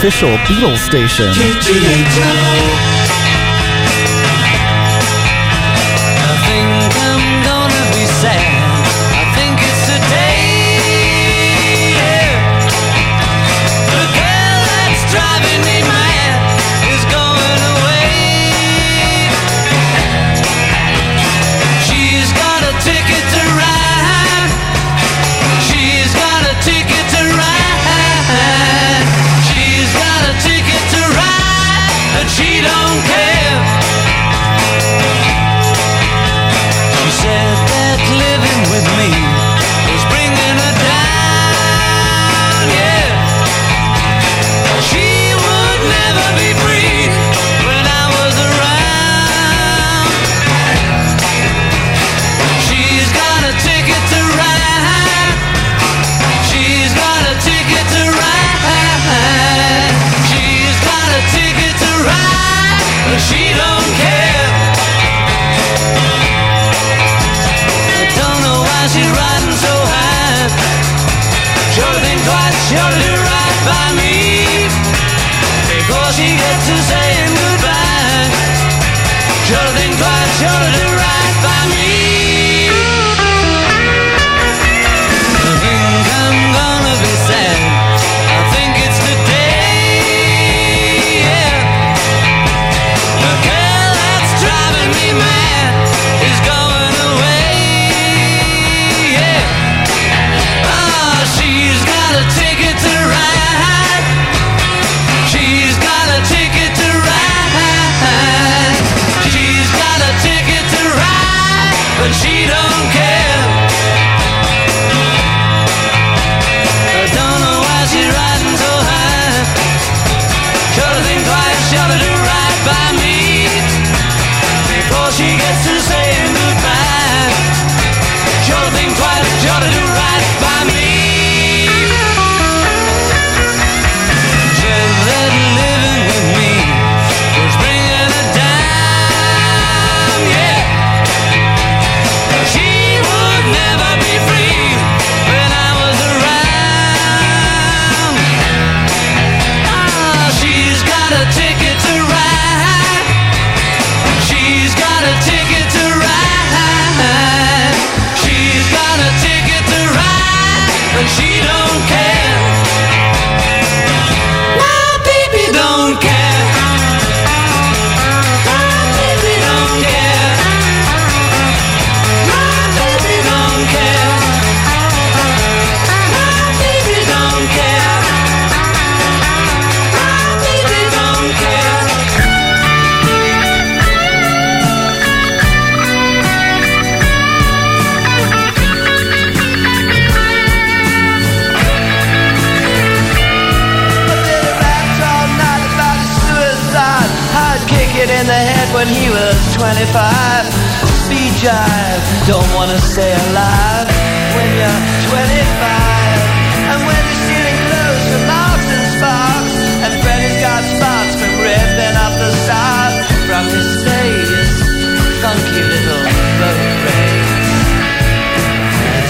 [0.00, 2.69] official Beatles station.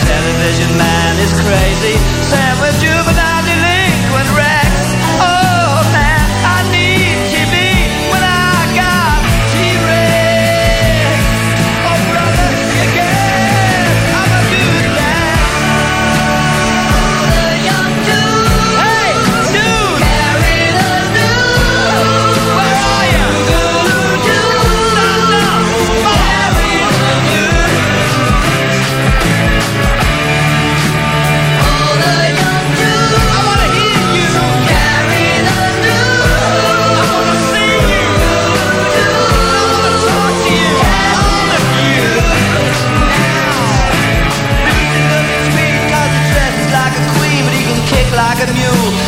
[0.07, 1.95] Television man is crazy,
[2.29, 3.40] Sam with juvenile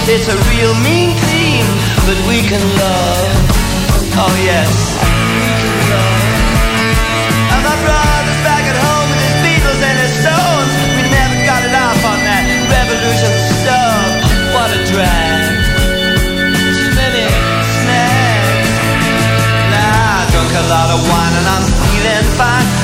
[0.04, 1.70] It's a real mean theme,
[2.10, 3.30] but we can love.
[4.18, 6.26] Oh yes, we can love.
[7.54, 10.72] And my brother's back at home with his Beatles and his Stones.
[10.98, 14.10] We never got it off on that revolution stuff.
[14.50, 15.70] What a drag.
[16.50, 17.24] Too many
[17.78, 18.74] snacks.
[19.70, 22.81] I drunk a lot of wine and I'm feeling fine.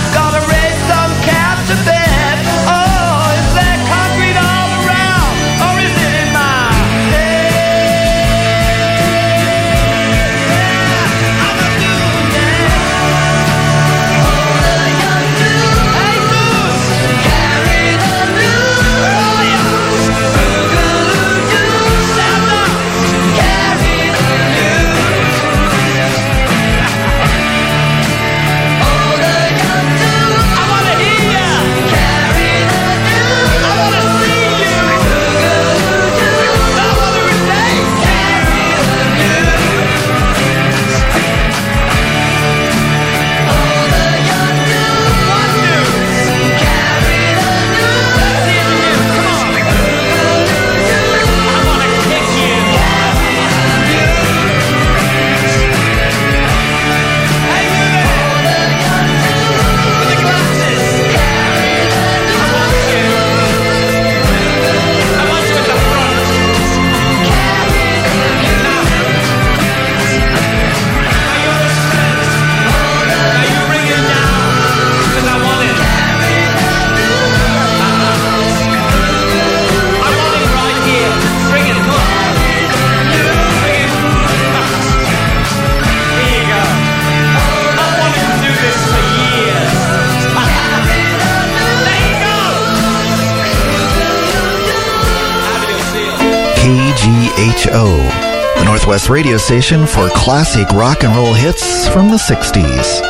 [98.89, 103.03] Northwest radio station for classic rock and roll hits from the 60s.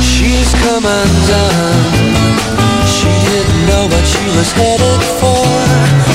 [0.00, 1.82] She's come undone.
[2.86, 6.11] She didn't know what she was headed for.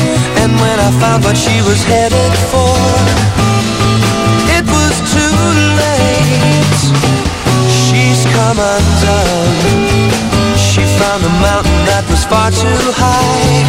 [0.47, 2.79] When I found what she was headed for,
[4.55, 5.37] it was too
[5.75, 6.81] late.
[7.67, 9.59] She's come undone.
[10.55, 13.67] She found a mountain that was far too high.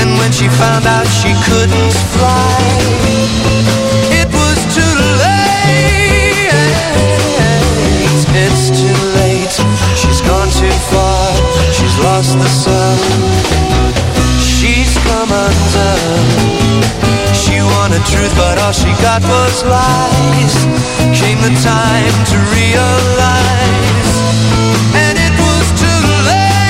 [0.00, 2.60] And when she found out she couldn't fly,
[4.12, 5.42] it was too late.
[8.36, 9.56] It's too late.
[9.96, 11.32] She's gone too far.
[11.72, 13.31] She's lost the sun.
[15.32, 15.48] Come.
[17.32, 20.54] She wanted truth, but all she got was lies.
[21.16, 24.12] Came the time to realize,
[24.92, 26.68] and it was too late.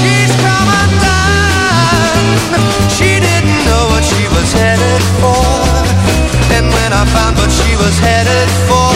[0.00, 2.40] She's come undone.
[2.88, 5.44] She didn't know what she was headed for,
[6.56, 8.87] and when I found what she was headed for,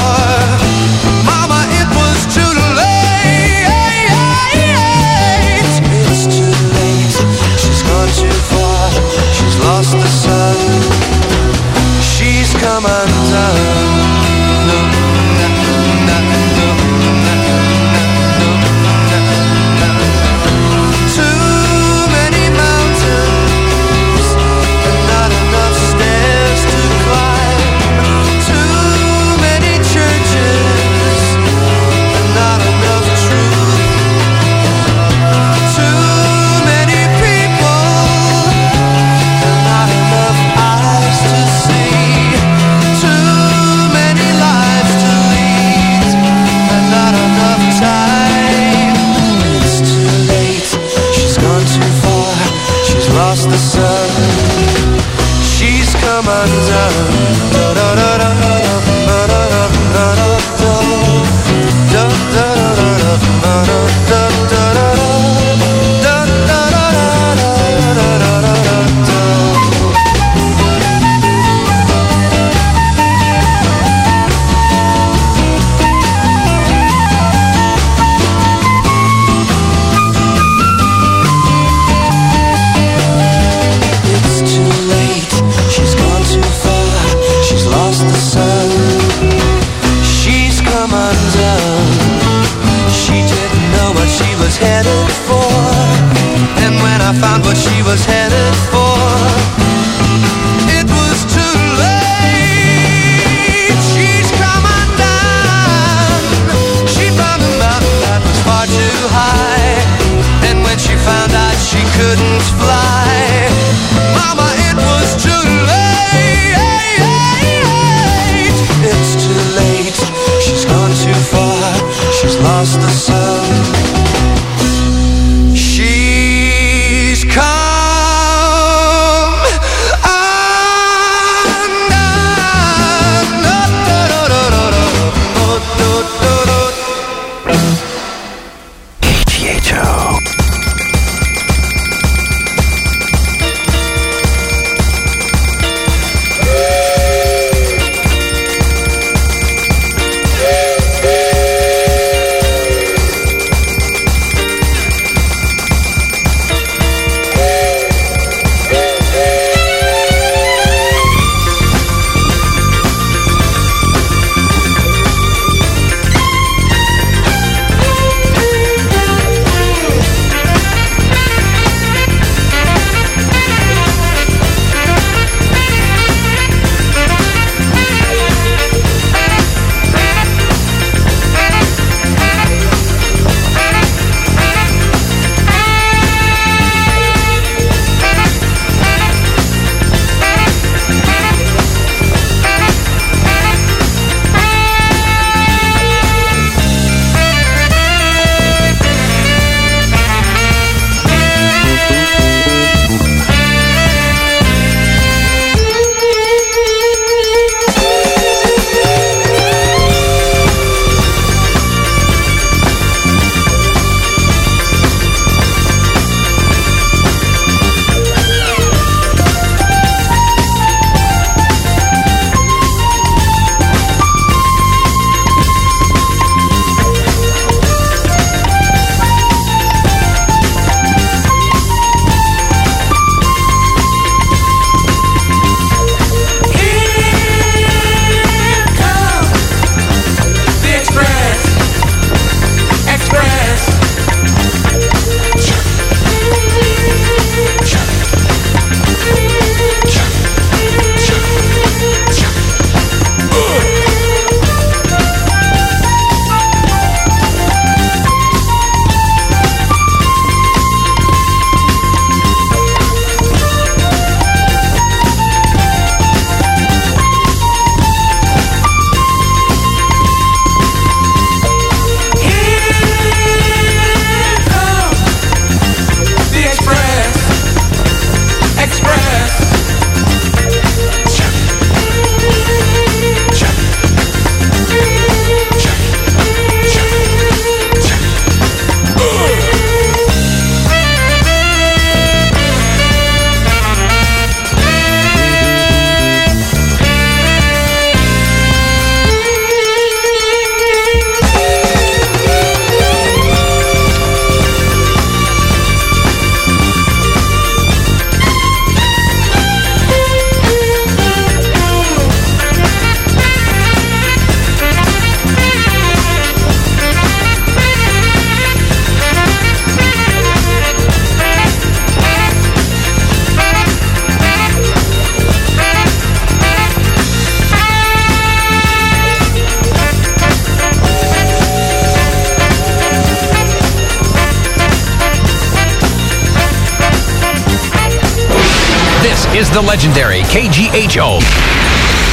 [340.73, 341.21] KGHO,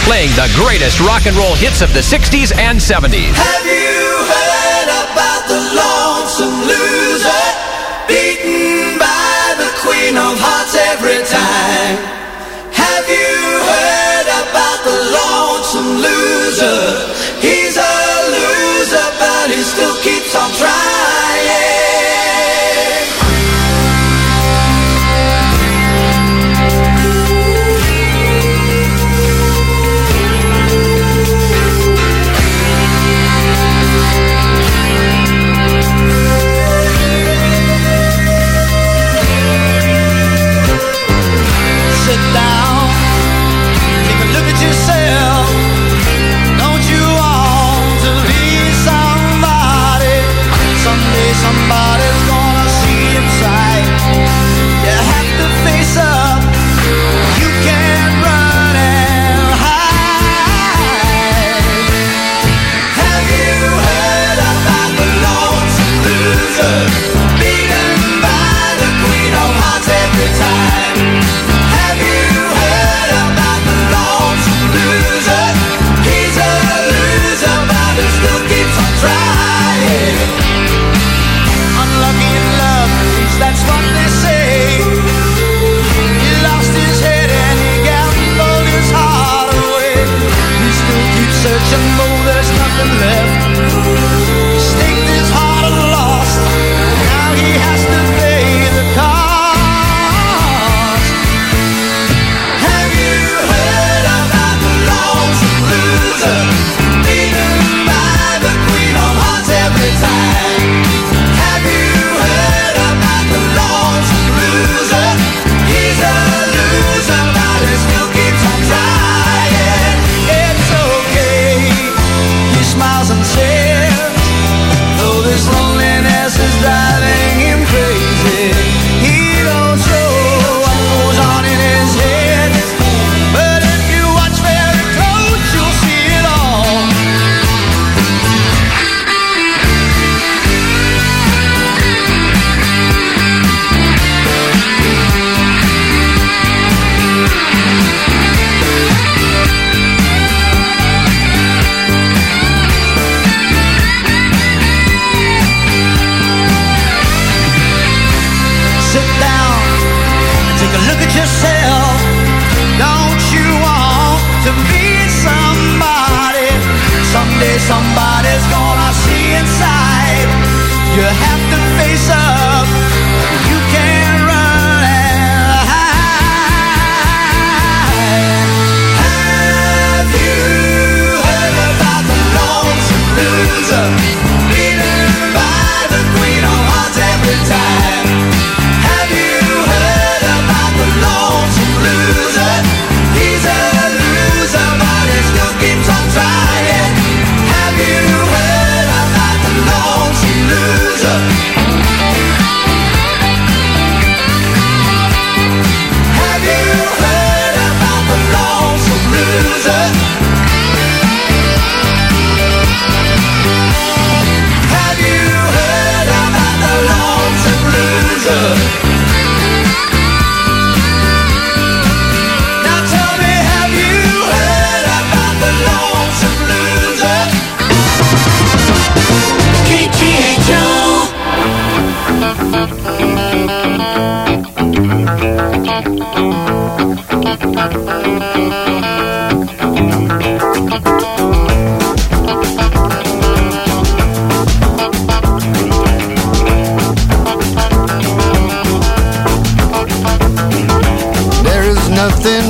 [0.04, 3.69] playing the greatest rock and roll hits of the 60s and 70s.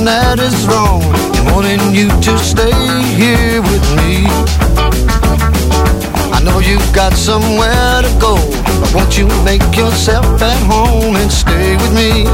[0.04, 1.02] that is wrong
[1.36, 2.72] and wanting you to stay
[3.20, 4.24] here with me.
[6.32, 8.36] I know you've got somewhere to go,
[8.80, 12.24] but won't you make yourself at home and stay with me?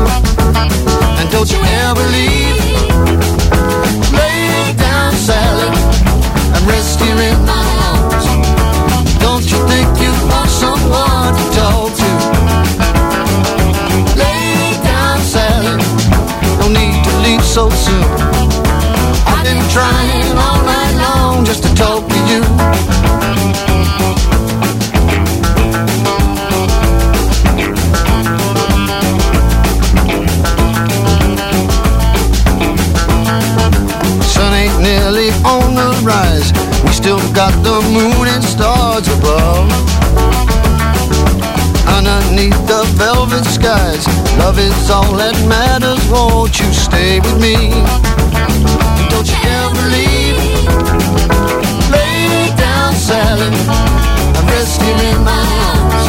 [1.18, 2.60] And don't you ever leave.
[4.14, 5.70] Lay down, Sally,
[6.54, 8.26] and rest here in my arms.
[9.18, 12.05] Don't you think you want someone to talk to?
[17.56, 18.04] so soon.
[19.32, 22.42] I've been trying all night long just to talk to you.
[34.22, 36.52] Sun ain't nearly on the rise.
[36.84, 39.72] We still got the moon and stars above.
[41.88, 44.06] Underneath the velvet skies.
[44.38, 47.70] Love is all that matters, won't you stay with me?
[49.12, 50.40] Don't you ever leave.
[51.92, 53.52] Lay down, Sally.
[54.36, 56.06] I'm resting in my arms.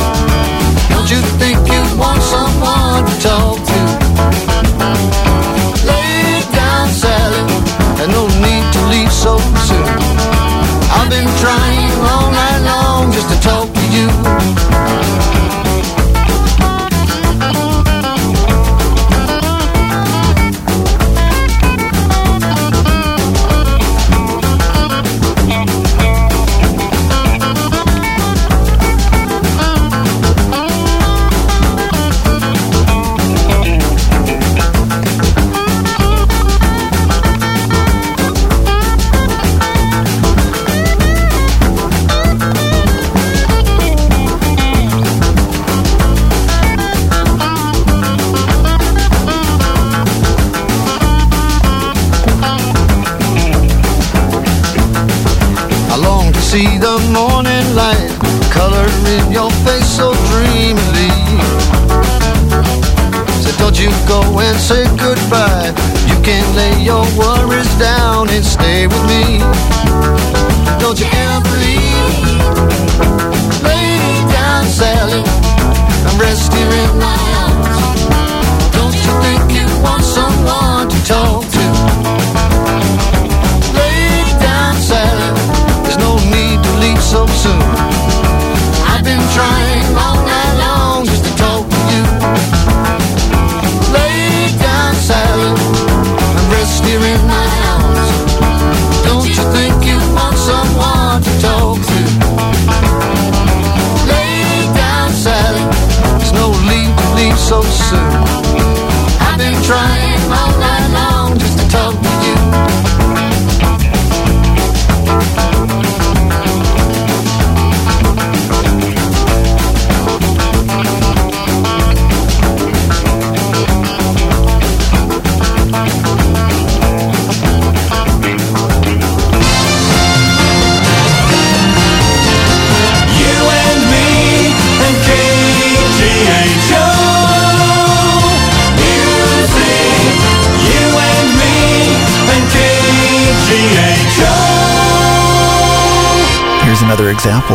[0.92, 3.80] Don't you think you want someone to talk to?
[5.84, 7.44] Lay down, Sally.
[8.02, 9.92] And no need to leave so soon.
[10.96, 14.67] I've been trying all night long just to talk to you.
[59.08, 61.12] in your face so dreamily.
[63.42, 65.72] So don't you go and say goodbye.
[66.10, 69.40] You can lay your worries down and stay with me.
[70.80, 72.42] Don't you ever leave,
[73.64, 74.00] lay
[74.36, 75.24] down, Sally.
[76.08, 76.57] I'm resting.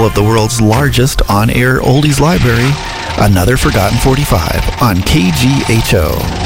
[0.02, 2.70] sample of the world's largest on air oldies library,
[3.18, 6.41] Another Forgotten 45 on KGHO.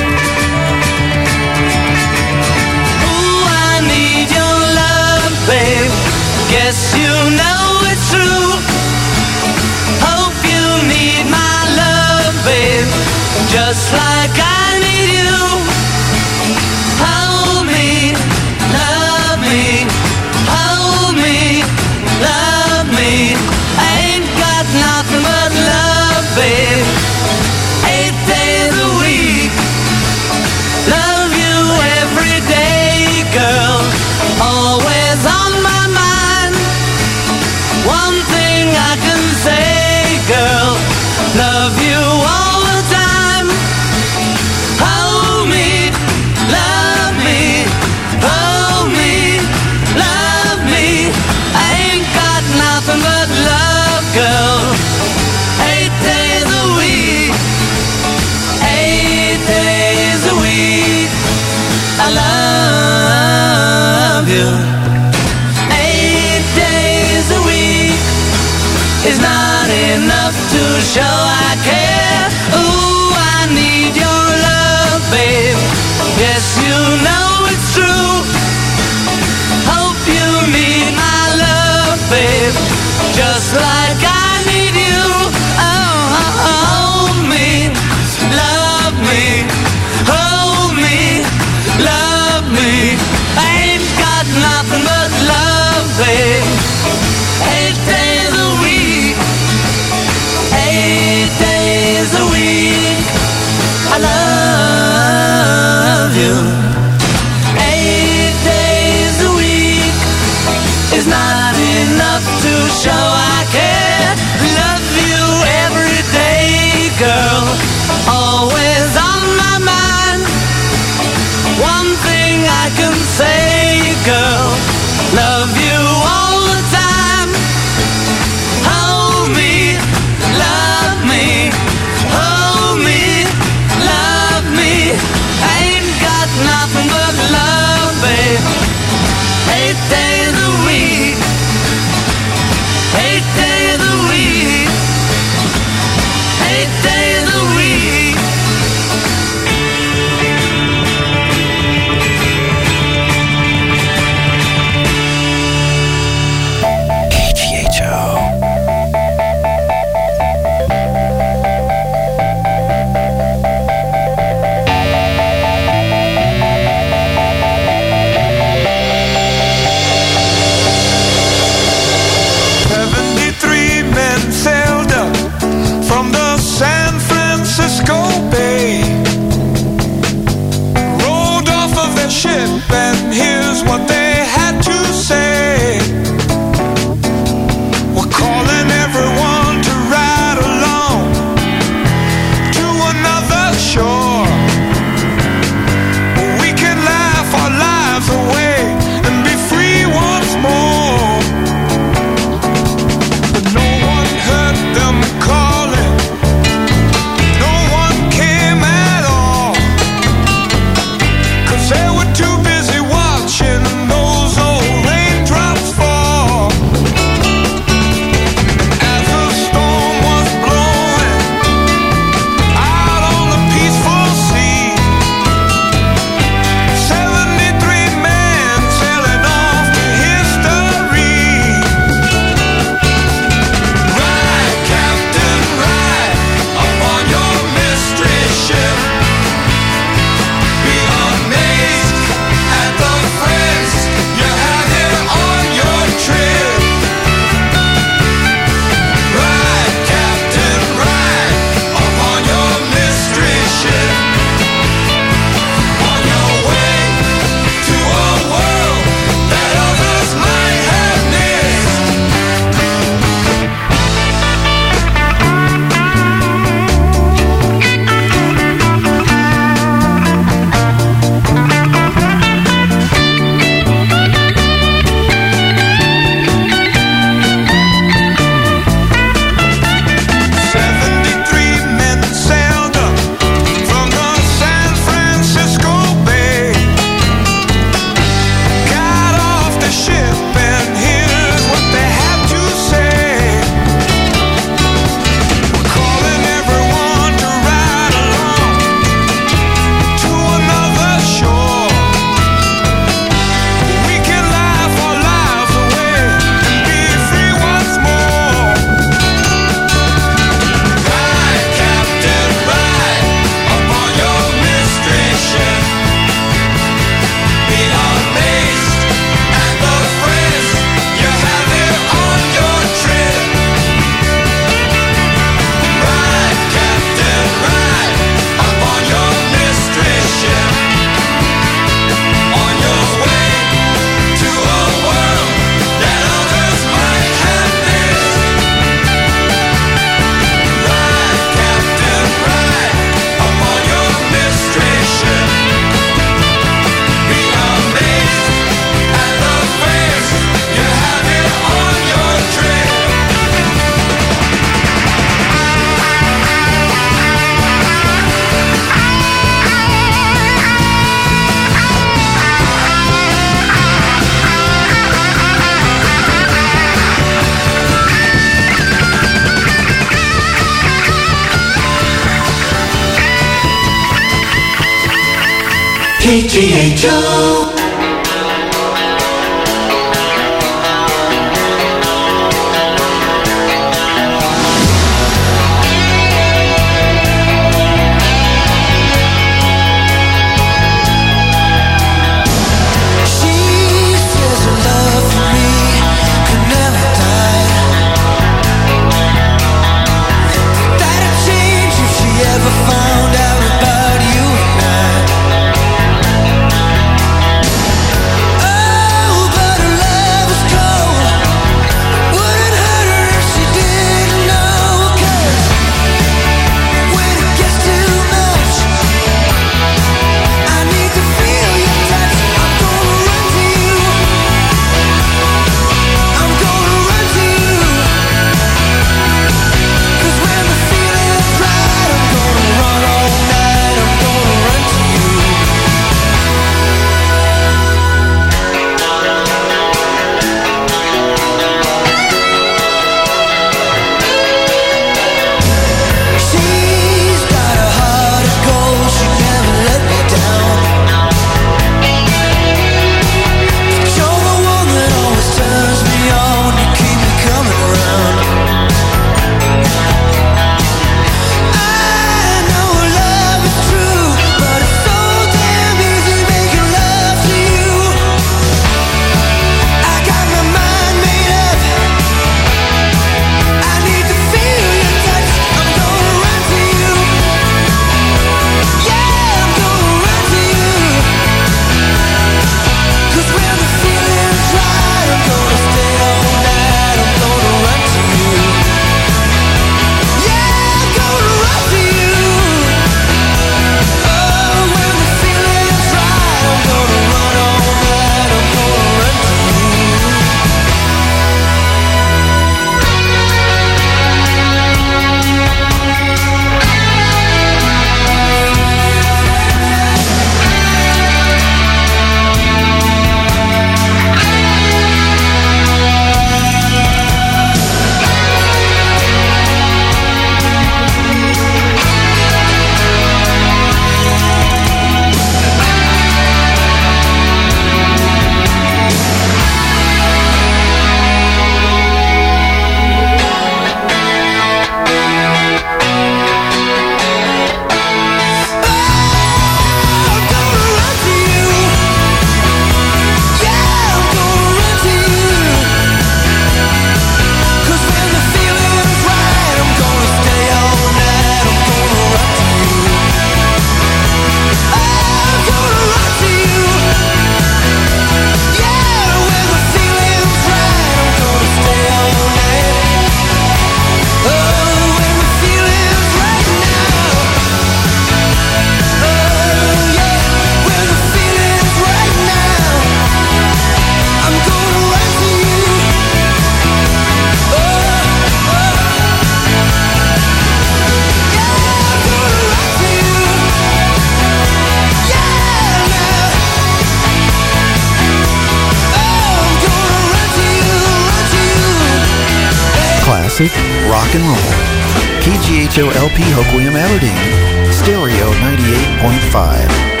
[597.81, 600.00] Stereo 98.5.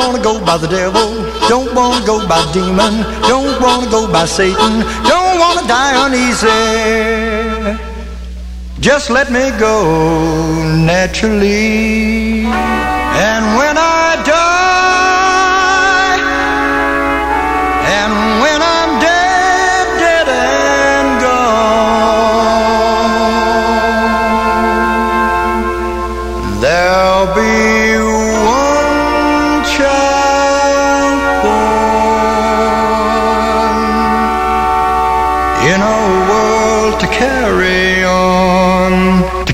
[0.00, 1.08] wanna go by the devil,
[1.48, 2.94] don't wanna go by demon,
[3.28, 4.72] don't wanna go by Satan,
[5.12, 7.78] don't wanna die uneasy.
[8.80, 9.76] Just let me go
[10.94, 12.46] naturally.
[13.28, 14.09] And when I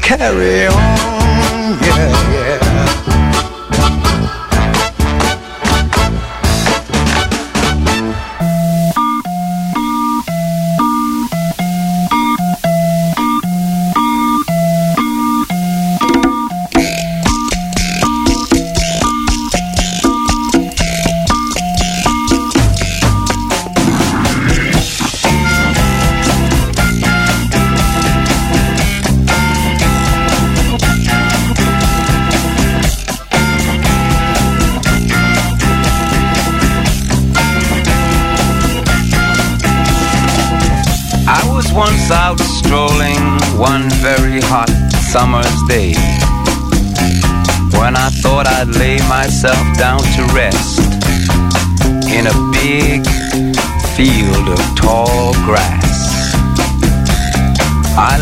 [0.07, 0.66] carry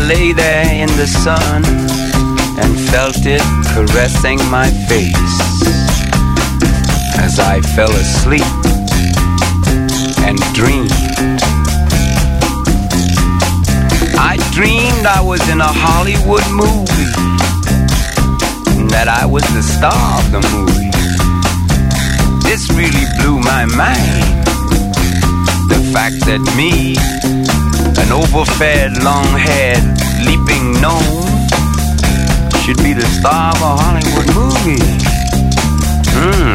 [0.07, 1.63] lay there in the sun
[2.61, 3.41] and felt it
[3.73, 5.41] caressing my face
[7.17, 8.45] as I fell asleep
[10.21, 10.91] and dreamed.
[14.19, 17.13] I dreamed I was in a Hollywood movie
[18.77, 20.91] and that I was the star of the movie.
[22.45, 24.45] This really blew my mind.
[25.67, 26.95] The fact that me,
[27.97, 29.94] an overfed, long-haired
[30.25, 31.37] Sleeping gnome
[32.63, 34.81] should be the star of a Hollywood movie.
[36.17, 36.53] Hmm.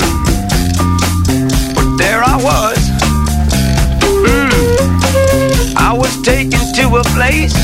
[1.76, 2.80] But there I was.
[4.26, 5.76] Hmm.
[5.78, 7.54] I was taken to a place,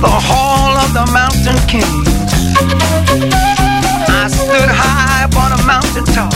[0.00, 2.02] the hall of the mountain king.
[4.10, 6.34] I stood high upon a mountain top.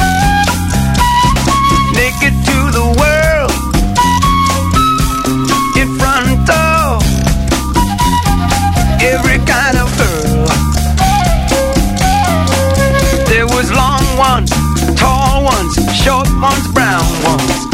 [16.40, 17.69] ones, brown ones.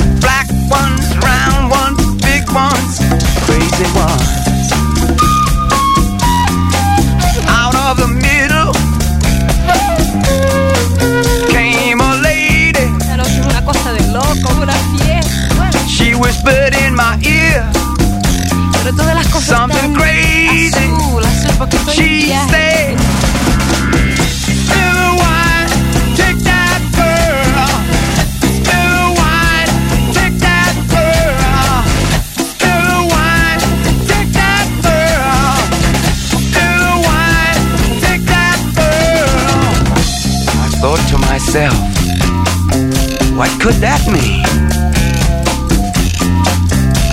[43.36, 44.40] What could that mean?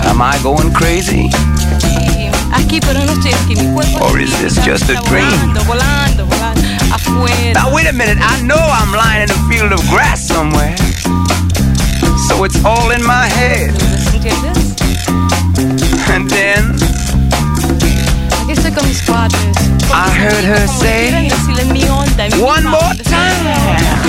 [0.08, 1.28] Am I going crazy?
[4.00, 5.28] Or is this just a dream?
[7.52, 10.74] Now, wait a minute, I know I'm lying in a field of grass somewhere.
[12.26, 13.76] So it's all in my head.
[16.08, 16.80] And then.
[19.92, 21.28] I heard her say,
[22.40, 24.03] one more time.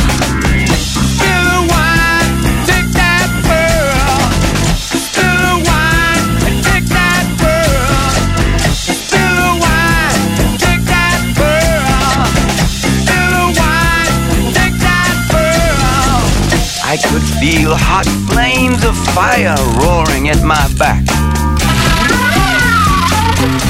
[16.95, 21.03] I could feel hot flames of fire roaring at my back.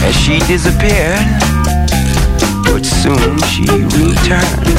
[0.06, 1.26] As she disappeared,
[2.70, 3.66] but soon she
[3.98, 4.70] returned.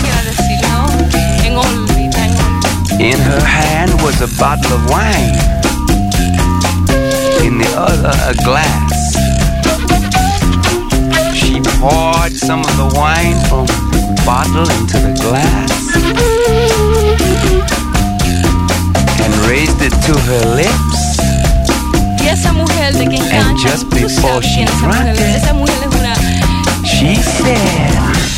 [3.03, 5.35] In her hand was a bottle of wine,
[7.43, 8.95] in the other a glass.
[11.35, 16.36] She poured some of the wine from the bottle into the glass.
[19.49, 21.19] raised it to her lips.
[22.21, 28.36] Y esa mujer de quien And just before she drank it, she said.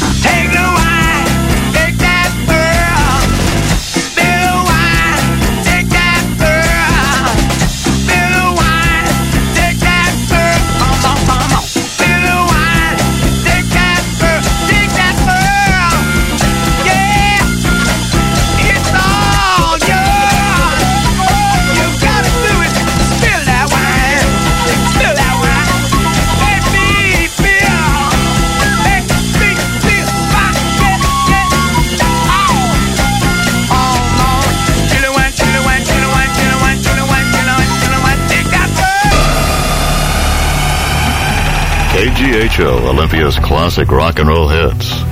[41.99, 45.08] KGHO, Olympia's classic rock and roll hits.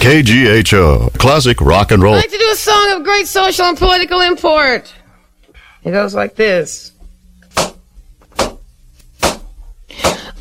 [0.00, 2.14] KGHO, classic rock and roll.
[2.14, 4.94] I'd like to do a song of great social and political import.
[5.84, 6.92] It goes like this.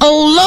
[0.01, 0.38] Oh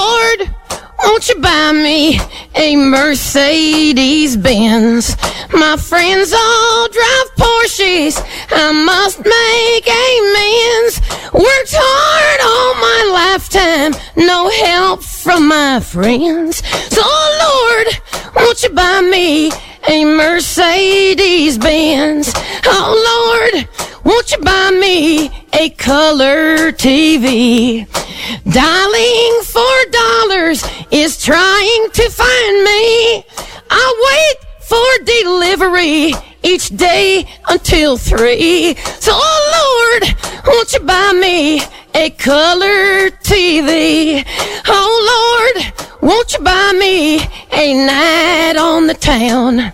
[1.05, 2.20] won't you buy me
[2.55, 5.16] a Mercedes Benz?
[5.53, 8.20] My friends all drive Porsches.
[8.50, 11.00] I must make amends.
[11.32, 16.62] Worked hard all my lifetime, no help from my friends.
[16.90, 17.03] So
[17.44, 17.86] Lord,
[18.36, 19.50] won't you buy me
[19.88, 22.32] a Mercedes Benz?
[22.64, 23.68] Oh Lord,
[24.05, 27.86] won't you buy me a color TV?
[28.44, 33.24] Dialing for dollars is trying to find me.
[33.70, 38.74] I wait for delivery each day until three.
[39.00, 40.14] So, oh Lord,
[40.46, 41.62] won't you buy me
[41.94, 44.24] a color TV?
[44.66, 45.72] Oh Lord,
[46.03, 47.20] won't you buy me
[47.53, 49.72] a night on the town?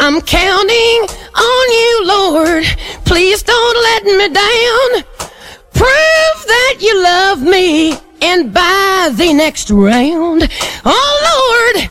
[0.00, 1.00] I'm counting
[1.34, 2.64] on you, Lord.
[3.04, 5.04] Please don't let me down.
[5.72, 10.48] Prove that you love me and buy the next round.
[10.84, 11.90] Oh Lord,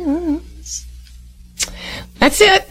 [2.21, 2.69] That's it.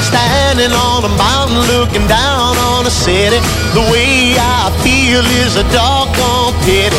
[0.00, 3.36] Standing on a mountain looking down on a city.
[3.76, 6.96] The way I feel is a doggone pity.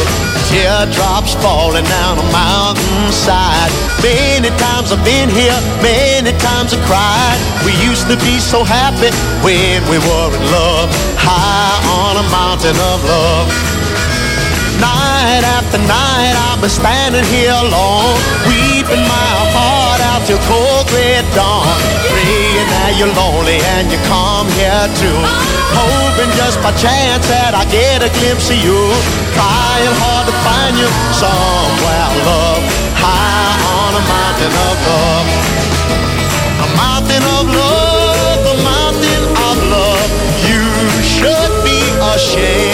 [0.54, 3.74] Teardrops falling down a mountainside.
[4.06, 7.42] Many times I've been here, many times I cried.
[7.66, 9.10] We used to be so happy
[9.42, 10.94] when we were in love.
[11.18, 13.79] High on a mountain of love.
[14.80, 18.16] Night after night, I've been standing here alone,
[18.48, 21.68] weeping my heart out till cold gray dawn.
[22.08, 25.20] Praying that you're lonely and you come here too.
[25.76, 28.80] Hoping just by chance that I get a glimpse of you.
[29.36, 32.64] Trying hard to find you somewhere, love,
[32.96, 35.28] high on a mountain of love.
[36.64, 40.10] A mountain of love, a mountain of love.
[40.48, 40.64] You
[41.04, 41.80] should be
[42.16, 42.69] ashamed.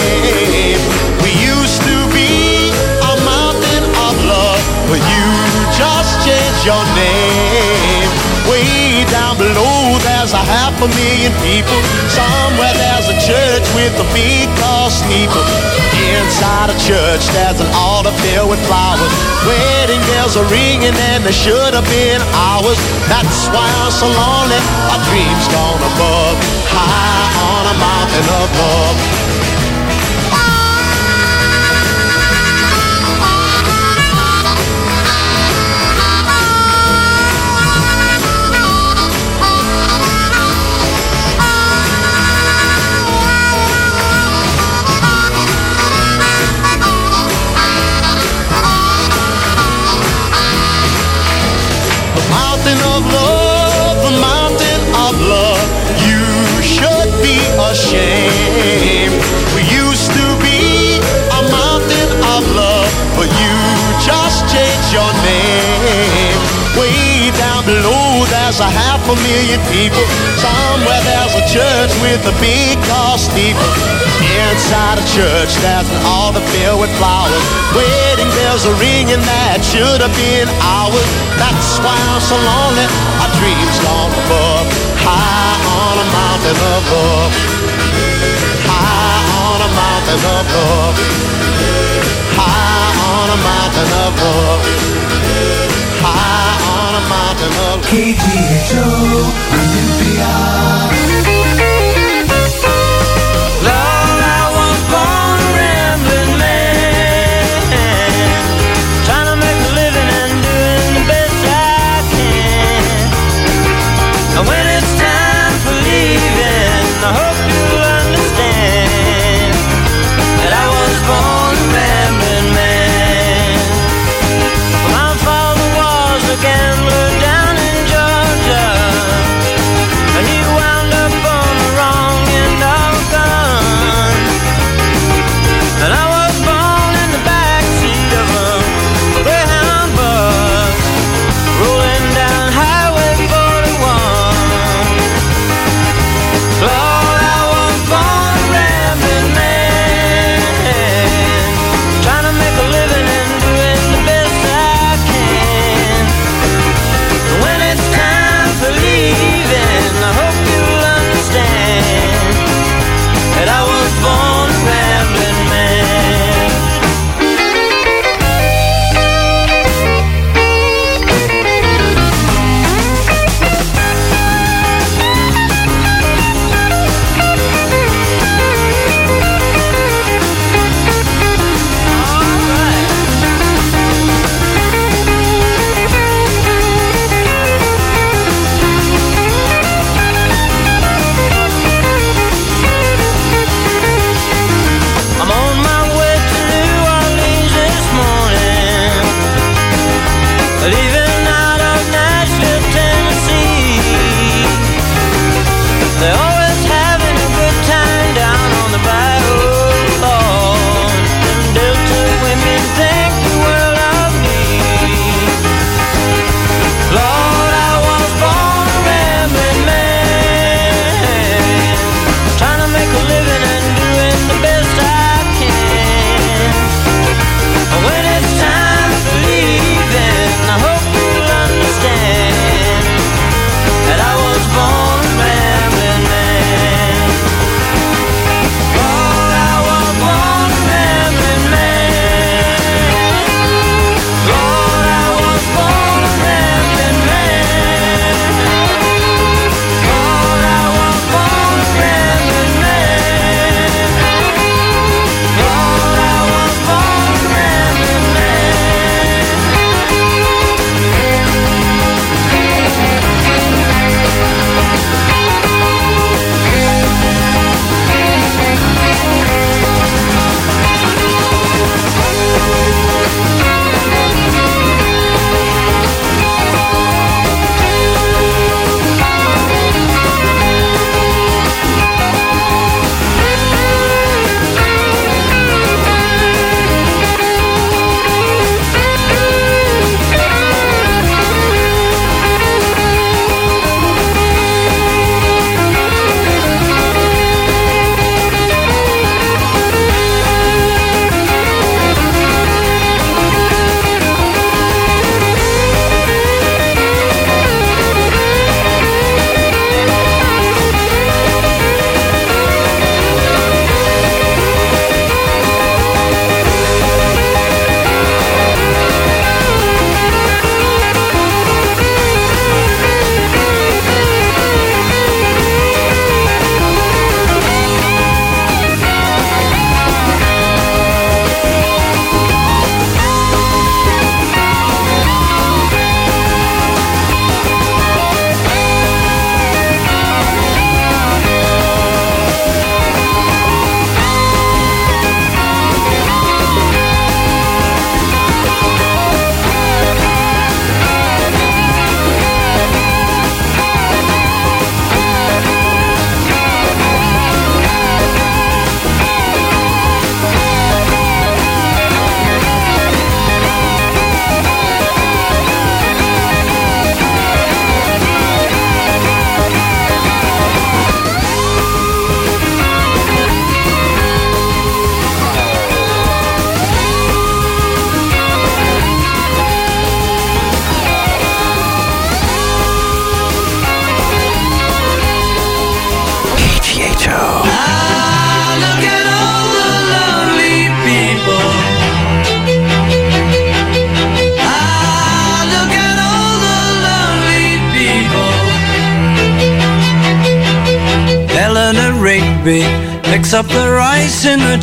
[6.66, 8.10] Your name.
[8.50, 11.78] Way down below, there's a half a million people.
[12.10, 15.46] Somewhere there's a church with a big tall steeple.
[15.94, 19.14] Inside a church, there's an altar filled with flowers.
[19.46, 22.78] Wedding bells are ringing, and they should have been ours.
[23.06, 24.58] That's why I'm so lonely.
[24.90, 26.34] Our dreams gone above,
[26.74, 28.46] high on a mountain of
[57.76, 59.20] be ashamed.
[59.54, 60.98] We used to be
[61.32, 63.54] a mountain of love, but you
[64.00, 66.36] just changed your name.
[66.78, 70.04] Way down below, there's a half a million people.
[70.40, 72.66] Somewhere there's a church with a big.
[74.66, 77.44] Inside a church, there's an altar filled with flowers.
[77.76, 81.08] Wedding bells are ringing, that should have been ours.
[81.36, 82.86] That's why I'm so lonely.
[83.20, 84.66] Our dreams above,
[85.04, 87.32] high on a mountain of love.
[87.32, 87.65] High
[89.56, 90.96] on a mountain of love.
[92.36, 94.62] High on a mountain of love.
[96.04, 97.80] High on a mountain of love.
[97.88, 98.86] KGHO,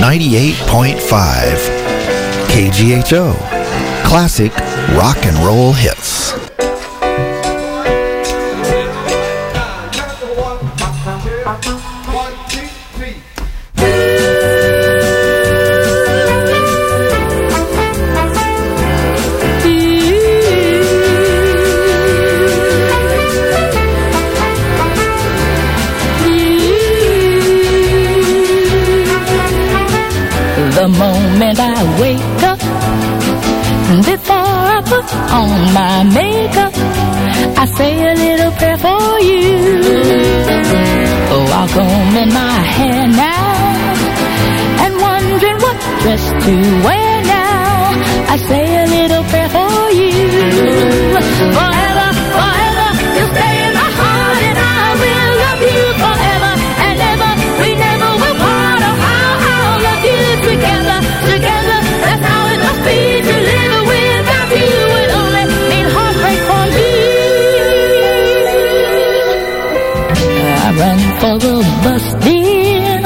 [0.00, 0.96] 98.5
[2.48, 3.34] KGHO.
[4.02, 4.50] Classic
[4.96, 6.29] rock and roll hits.
[35.32, 36.72] On my makeup,
[37.62, 39.40] I say a little prayer for you.
[41.50, 46.54] While combing my hair now, and wondering what dress to
[46.86, 47.92] wear now,
[48.32, 51.09] I say a little prayer for you.
[71.20, 73.00] For the bus, dear.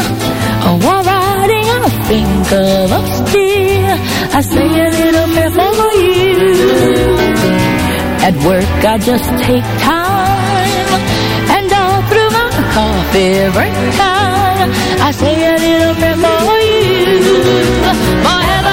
[0.84, 3.98] While riding, I think of us, dear.
[4.38, 6.44] I say a little prayer for you.
[8.26, 10.90] At work, I just take time,
[11.56, 14.70] and all through my coffee break time,
[15.06, 16.84] I say a little prayer for you.
[18.24, 18.63] Forever,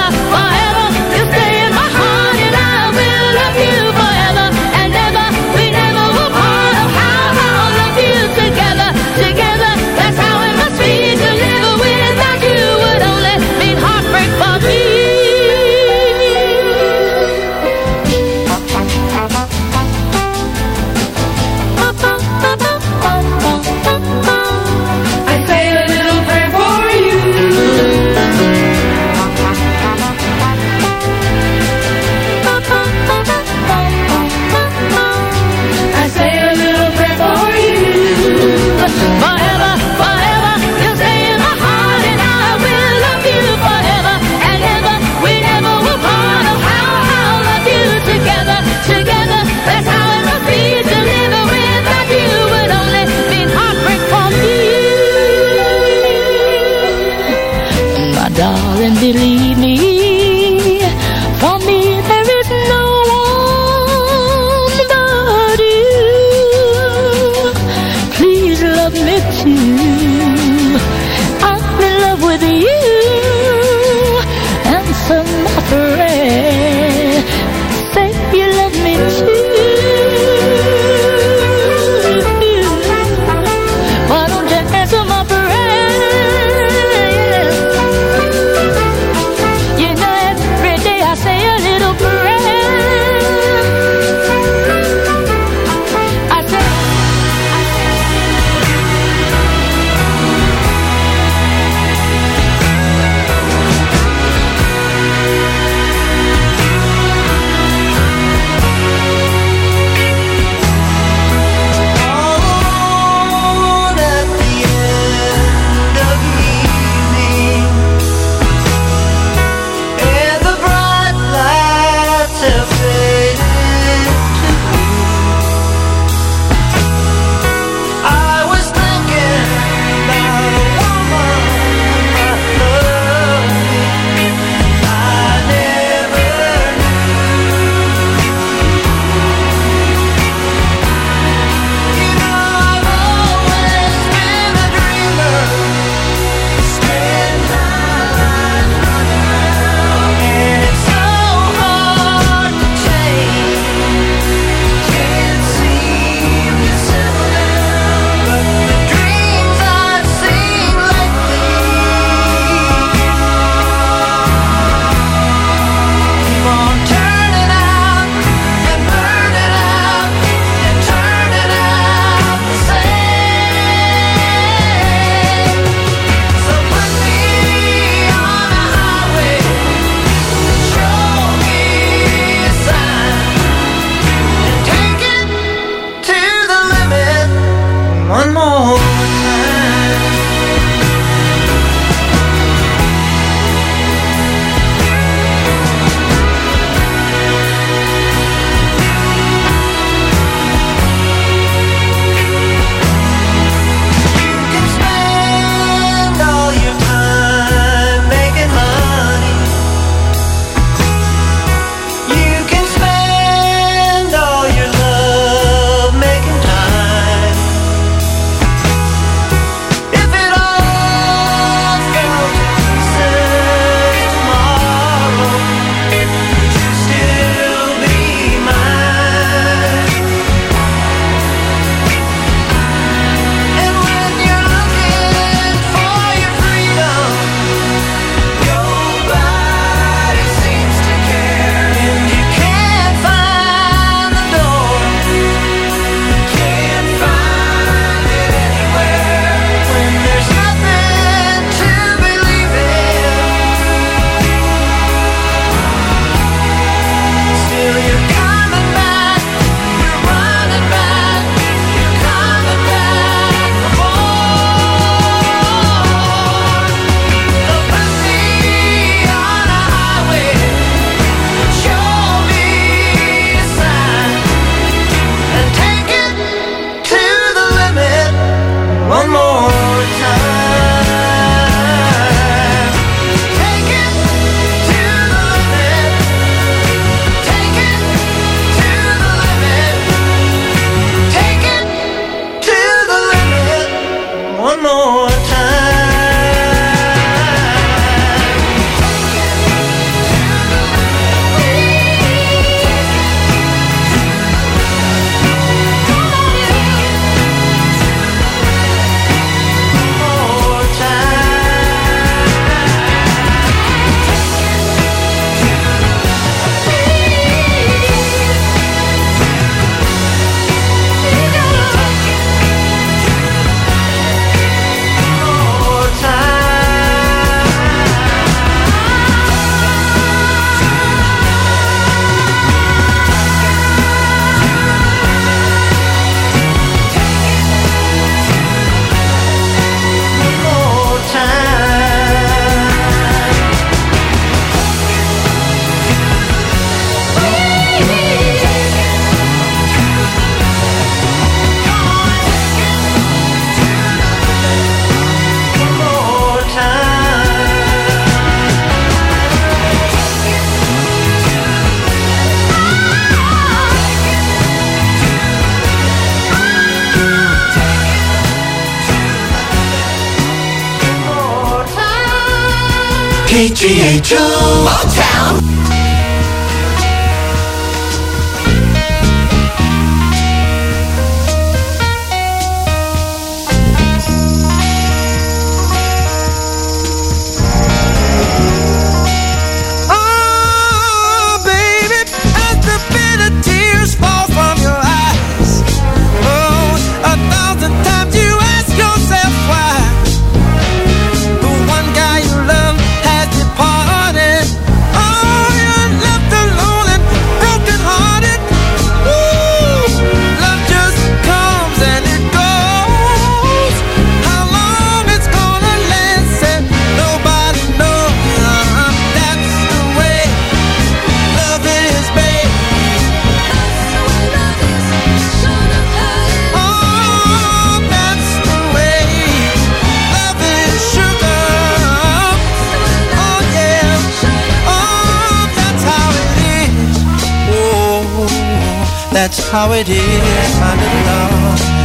[439.32, 441.81] That's how it is, I'm love.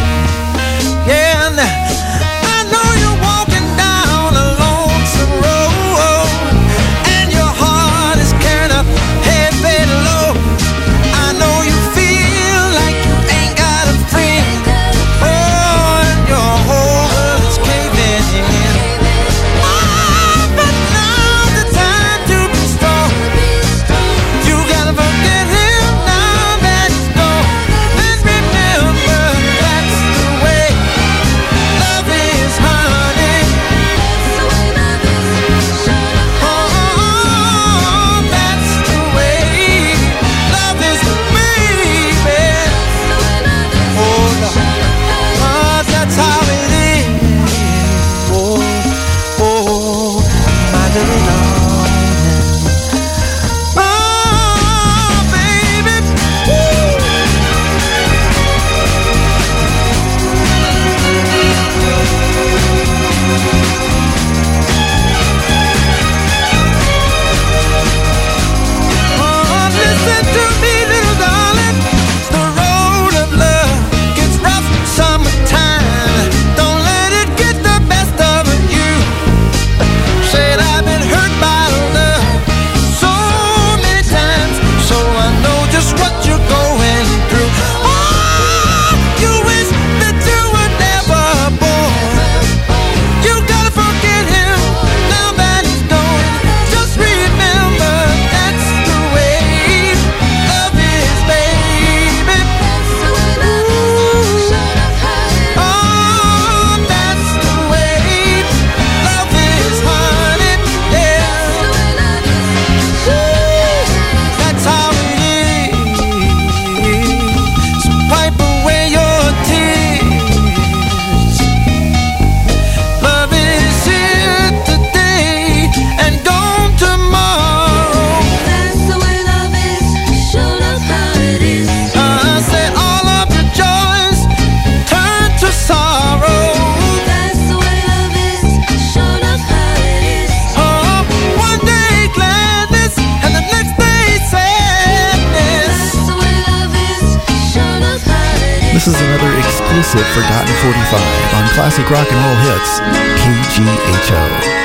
[151.33, 152.79] on classic rock and roll hits,
[153.21, 154.57] KGHO.